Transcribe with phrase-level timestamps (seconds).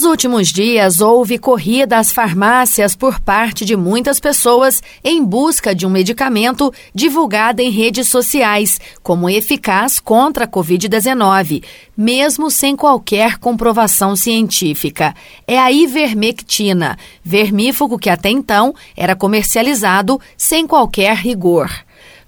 [0.00, 5.86] Nos últimos dias, houve corrida às farmácias por parte de muitas pessoas em busca de
[5.86, 11.62] um medicamento divulgado em redes sociais como eficaz contra a Covid-19,
[11.94, 15.14] mesmo sem qualquer comprovação científica.
[15.46, 21.70] É a ivermectina, vermífugo que até então era comercializado sem qualquer rigor.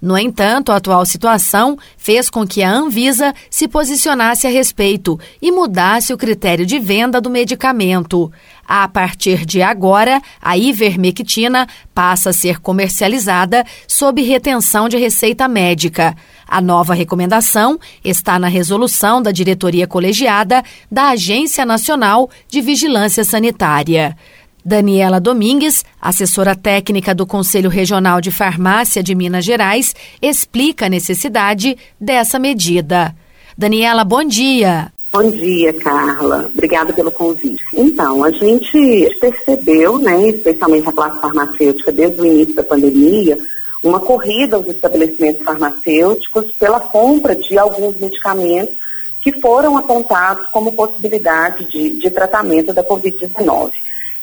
[0.02, 5.52] No entanto, a atual situação fez com que a Anvisa se posicionasse a respeito e
[5.52, 8.28] mudasse o critério de venda do medicamento.
[8.66, 16.16] A partir de agora, a ivermectina passa a ser comercializada sob retenção de receita médica.
[16.48, 24.16] A nova recomendação está na resolução da diretoria colegiada da Agência Nacional de Vigilância Sanitária.
[24.64, 31.76] Daniela Domingues, assessora técnica do Conselho Regional de Farmácia de Minas Gerais, explica a necessidade
[32.00, 33.14] dessa medida.
[33.58, 34.92] Daniela, bom dia.
[35.12, 36.48] Bom dia, Carla.
[36.54, 37.62] Obrigada pelo convite.
[37.74, 43.38] Então, a gente percebeu, né, especialmente a classe farmacêutica, desde o início da pandemia,
[43.82, 48.76] uma corrida aos estabelecimentos farmacêuticos pela compra de alguns medicamentos
[49.20, 53.72] que foram apontados como possibilidade de, de tratamento da Covid-19.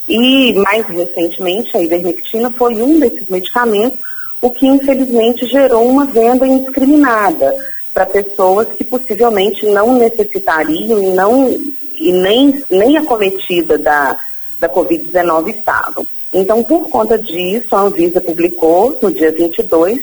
[0.10, 4.00] E, mais recentemente, a ivermectina foi um desses medicamentos,
[4.42, 7.56] o que infelizmente gerou uma venda indiscriminada
[7.94, 14.18] para pessoas que possivelmente não necessitariam e, não, e nem, nem acometida da,
[14.60, 16.08] da Covid-19 estavam.
[16.34, 20.02] Então, por conta disso, a Anvisa publicou no dia 22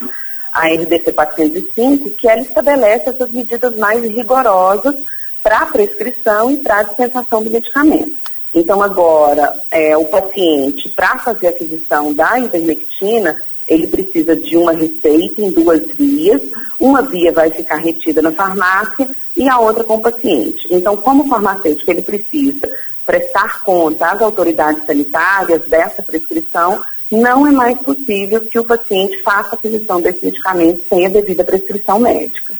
[0.52, 4.94] a RDC 405, que ela estabelece essas medidas mais rigorosas
[5.42, 8.25] para a prescrição e para a dispensação do medicamento.
[8.56, 15.42] Então, agora, é, o paciente, para fazer aquisição da ivermectina, ele precisa de uma receita
[15.42, 16.40] em duas vias.
[16.80, 20.66] Uma via vai ficar retida na farmácia e a outra com o paciente.
[20.70, 22.66] Então, como farmacêutico, ele precisa
[23.04, 29.54] prestar conta às autoridades sanitárias dessa prescrição, não é mais possível que o paciente faça
[29.54, 32.56] aquisição desse medicamento sem a devida prescrição médica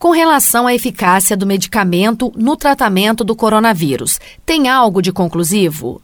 [0.00, 4.18] com relação à eficácia do medicamento no tratamento do coronavírus.
[4.46, 6.00] Tem algo de conclusivo?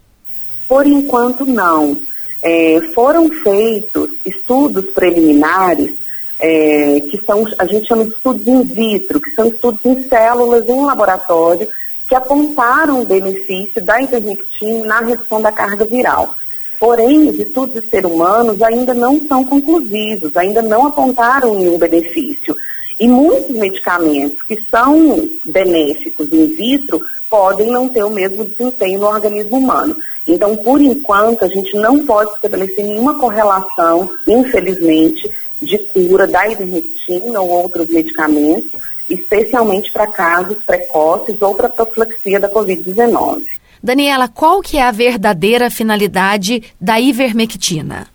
[0.69, 1.99] Por enquanto, não.
[2.43, 5.95] É, foram feitos estudos preliminares,
[6.39, 10.69] é, que são, a gente chama de estudos in vitro, que são estudos em células
[10.69, 11.67] em laboratório,
[12.07, 16.35] que apontaram o benefício da ivermectina na redução da carga viral.
[16.79, 22.55] Porém, os estudos de ser humanos ainda não são conclusivos, ainda não apontaram nenhum benefício.
[22.99, 26.99] E muitos medicamentos que são benéficos in vitro
[27.29, 29.95] podem não ter o mesmo desempenho no organismo humano.
[30.27, 35.29] Então, por enquanto, a gente não pode estabelecer nenhuma correlação, infelizmente,
[35.61, 38.71] de cura da ivermectina ou outros medicamentos,
[39.09, 43.43] especialmente para casos precoces ou para profilaxia da Covid-19.
[43.81, 48.07] Daniela, qual que é a verdadeira finalidade da ivermectina?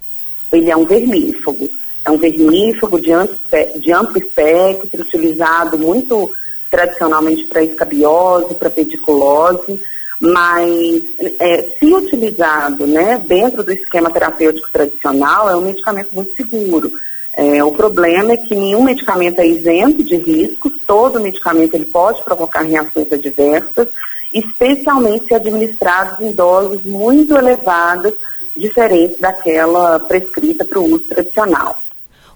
[0.53, 1.69] Ele é um vermífugo.
[2.05, 3.37] É um vermífugo de amplo,
[3.77, 6.31] de amplo espectro, utilizado muito
[6.71, 9.81] tradicionalmente para escabiose, para pediculose,
[10.19, 11.03] mas
[11.39, 16.93] é, se utilizado né, dentro do esquema terapêutico tradicional, é um medicamento muito seguro.
[17.35, 22.23] É, o problema é que nenhum medicamento é isento de riscos, todo medicamento ele pode
[22.25, 23.89] provocar reações adversas,
[24.33, 28.15] especialmente se administrados em doses muito elevadas,
[28.57, 31.83] diferentes daquela prescrita para o uso tradicional.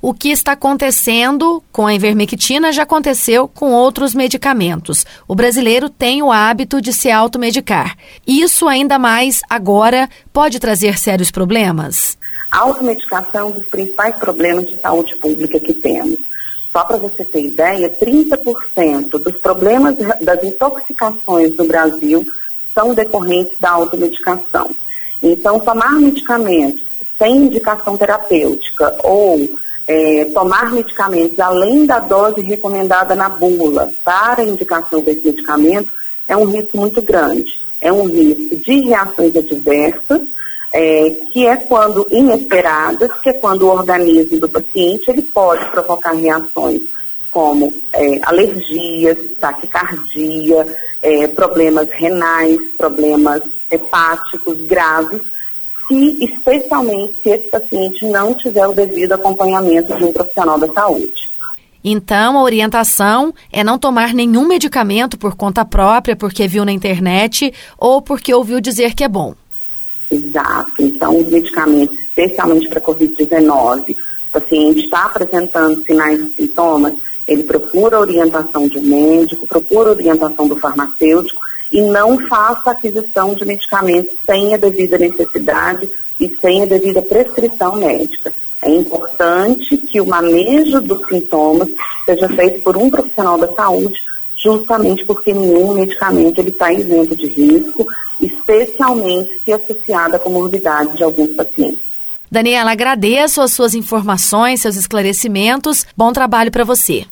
[0.00, 5.04] O que está acontecendo com a ivermectina já aconteceu com outros medicamentos.
[5.26, 7.96] O brasileiro tem o hábito de se automedicar.
[8.26, 12.18] Isso, ainda mais agora, pode trazer sérios problemas?
[12.50, 16.18] A automedicação é um dos principais problemas de saúde pública que temos.
[16.72, 22.24] Só para você ter ideia, 30% dos problemas das intoxicações no Brasil
[22.74, 24.70] são decorrentes da automedicação.
[25.22, 26.82] Então, tomar medicamentos
[27.18, 29.48] sem indicação terapêutica ou
[29.86, 35.91] é, tomar medicamentos além da dose recomendada na bula para indicação desse medicamento
[36.28, 37.60] é um risco muito grande.
[37.80, 40.22] É um risco de reações adversas,
[40.72, 46.12] é, que é quando inesperadas, que é quando o organismo do paciente ele pode provocar
[46.12, 46.83] reações
[47.30, 50.66] como é, alergias, taquicardia,
[51.03, 55.21] é, problemas renais, problemas hepáticos graves,
[55.86, 61.28] se, especialmente se esse paciente não tiver o devido acompanhamento de um profissional da saúde.
[61.88, 67.53] Então, a orientação é não tomar nenhum medicamento por conta própria, porque viu na internet
[67.78, 69.34] ou porque ouviu dizer que é bom.
[70.10, 70.72] Exato.
[70.80, 76.94] Então, os medicamentos, especialmente para Covid-19, o paciente está apresentando sinais e sintomas,
[77.27, 83.45] ele procura orientação de um médico, procura orientação do farmacêutico e não faça aquisição de
[83.45, 88.33] medicamentos sem a devida necessidade e sem a devida prescrição médica.
[88.63, 91.68] É importante que o manejo dos sintomas
[92.04, 93.98] seja feito por um profissional da saúde,
[94.36, 97.86] justamente porque nenhum medicamento está isento de risco,
[98.21, 101.80] especialmente se associado à comorbidade de alguns pacientes.
[102.30, 105.86] Daniela, agradeço as suas informações, seus esclarecimentos.
[105.97, 107.04] Bom trabalho para você.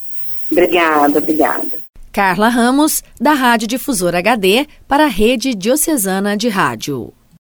[0.51, 1.85] Obrigada, obrigada.
[2.15, 7.13] Carla Ramos, da Rádio Difusor HD, para a Rede Diocesana de Rádio.